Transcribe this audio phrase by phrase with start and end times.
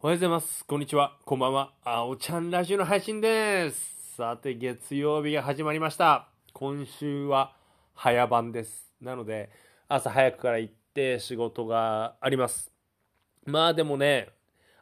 [0.00, 0.64] おはようございます。
[0.64, 1.16] こんにちは。
[1.24, 1.72] こんばんは。
[1.82, 4.14] あおちゃんラジオの配信です。
[4.14, 6.28] さて、月曜日が始まりました。
[6.52, 7.56] 今週は
[7.94, 8.92] 早番です。
[9.00, 9.50] なので、
[9.88, 12.70] 朝早くから行って仕事があります。
[13.44, 14.28] まあでもね、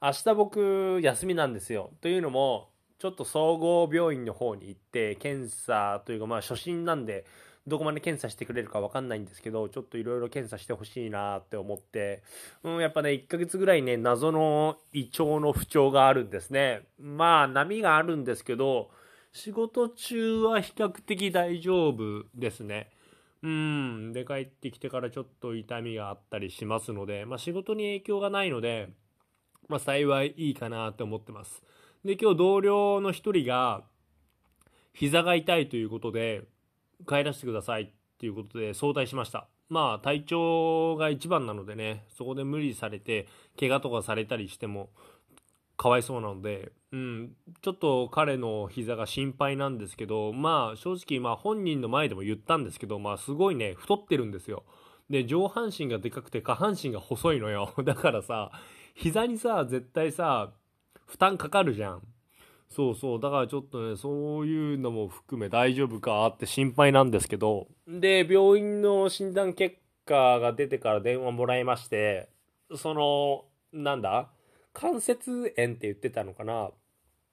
[0.00, 1.90] 明日僕休みなんですよ。
[2.00, 2.70] というのも、
[3.02, 7.26] ちょっと総合病院の方に行って、検査というかまあ初診なんで、
[7.66, 12.22] どこまで検査してくれるかわかんないんですけど、ちょっといろいろ検査してほしいなって思って、
[12.62, 16.82] うん、やっぱね、1ヶ月ぐらいね、謎の胃腸の不調があるんですね。
[17.00, 18.92] まあ、波があるんですけど、
[19.32, 22.88] 仕事中は比較的大丈夫ですね。
[23.42, 24.12] うん。
[24.12, 28.90] で、帰ってきてからちょっと痛みがあったりしますので、まあ仕事に影響がないので、
[29.66, 31.64] まあ幸いいいかなって思ってます。
[32.04, 33.84] で、今日同僚の一人が、
[34.92, 36.42] 膝が痛いということで、
[37.08, 39.48] 帰らせてくださいっていうことで早退しました。
[39.68, 43.26] まあ体調が一番なのでね、そこで無理されて、
[43.58, 44.90] 怪我とかされたりしても、
[45.76, 54.64] かわいそうなので、うん、ちょっと彼の膝が心配なんですけど、まあ正直、まあ本人の前でも言ったんですけど、まあすごいね、太ってるんですよ。
[55.08, 57.72] で、上半身がでかくて下半身が細いのよ。
[57.84, 58.52] だからさ、
[58.94, 60.52] 膝にさ、絶対さ、
[61.06, 62.02] 負担かかるじゃん。
[62.68, 63.20] そうそう。
[63.20, 67.68] だからちょっとね、そういうのも含め大丈夫かって心配なんですけど。
[67.86, 69.76] で、病院の診断結
[70.06, 72.30] 果が出てから電話もらいまして、
[72.76, 74.30] その、なんだ？
[74.72, 76.70] 関節炎って言ってたのかな？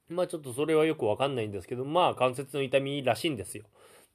[0.09, 3.64] まあちょっとそれはよくわかんないんですけど、まあ関節の痛みらしいんですよ。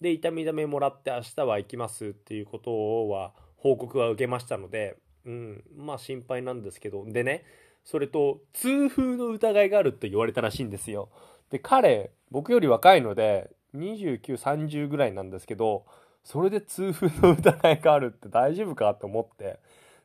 [0.02, 7.44] で、痛み止めもらって明日は行きますっていうことは報告は受けましたので、うん、まあ心配なんですけど、でね、
[7.84, 11.10] それと痛風の疑いがあるって言われたらしいんですよ。
[11.50, 15.84] で、彼、僕より若いので、29、30ぐらいなんですけど、
[16.22, 19.60] それで痛風の疑いがあるって大丈夫かと思って。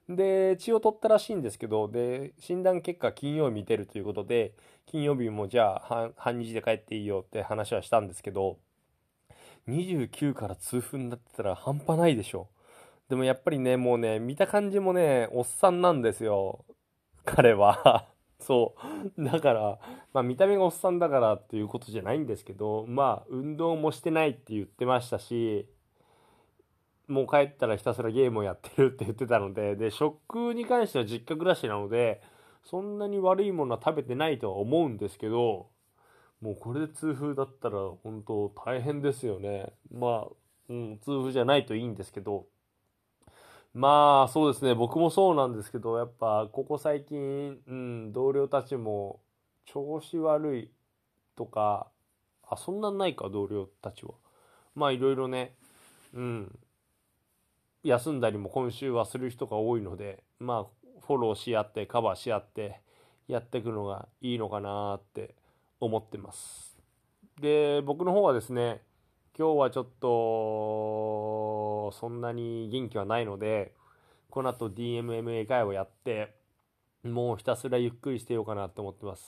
[0.09, 4.53] で、血を取ったらしいんですけど、で、診断結果金曜日見てるということで、
[4.85, 8.57] 金曜日もじゃあ半半日で帰っていいよって話はしたんですけど、
[9.67, 12.49] 29から痛風になってたら半端ないでしょ。
[13.07, 16.65] でもやっぱりね、もうね、見た感じもね、おっさんなんですよ。
[17.25, 18.07] 彼は。
[18.39, 18.75] そ
[19.17, 19.23] う。
[19.23, 19.79] だから、
[20.13, 25.67] まあ見た目がおっさんだからっていうことじゃないんですけど、まあ運動もしてないって言ってましたし、
[27.07, 32.21] もう帰ったらひたすらゲームをやってるって言ってたので、で、食に関しては実家暮らしなので、
[32.63, 35.67] そんなに悪いものは食べてないとは思うんですけど、
[36.41, 39.73] もうこれで痛風だったら本当大変ですよね。
[39.91, 40.33] まあ、
[40.69, 42.45] うん、痛風じゃないといいんですけど、
[43.73, 49.19] まあそうですね、僕もそうなんですけど、やっぱここ最近、うん、同僚たちも
[49.65, 50.71] 調子悪い
[51.35, 51.87] とか、
[52.47, 54.11] あ、そんなんないか、同僚たちは。
[54.75, 55.55] まあいろいろね、
[56.13, 56.59] うん、
[57.83, 62.81] 休んだりも今週はする人が多いので、まあフォローし合ってカバーし合って
[63.27, 65.35] やっていくのがいいのかなって
[65.79, 66.77] 思ってます。
[67.39, 68.81] で、僕の方はですね、
[69.37, 70.07] 今日はちょっと
[71.91, 73.73] とそんなに元気はないので、
[74.29, 76.35] この後 DMMA 会をやって、
[77.03, 79.23] もうひたすらゆっくりしてようかなと思ってます。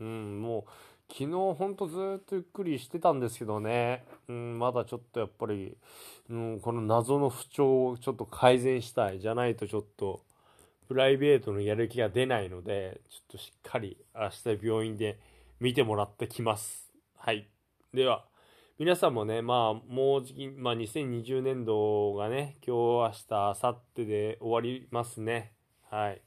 [0.00, 0.70] うん、もう
[1.10, 5.76] 昨日ほんとずっとゆっくりしてたんですけどね、うん、まだちょっとやっぱり、
[6.28, 9.20] うん、この謎の不調をちょっと改善したい。
[9.20, 10.22] じゃないとちょっと、
[10.86, 15.18] プライベートのやる気が出ないので、ちょっとしっかり明日病院で
[15.60, 16.92] 見てもらってきます。
[17.16, 17.48] はい。
[17.92, 18.24] では、
[18.78, 25.52] 皆さんもね、まあ、もうじき、まあ、2020年度がね、今日、明日、明後日で終わりますね。
[25.90, 26.22] はい。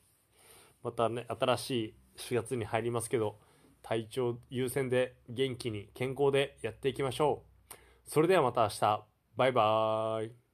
[0.83, 3.39] またね、新しい4月に入りますけど、
[3.81, 7.75] 体調優先で元気に健康でやっていきましょう。
[8.05, 9.05] それではまた明日。
[9.37, 10.50] バイバーイ。